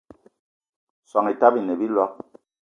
[1.09, 2.13] Soan Etaba ine a biloig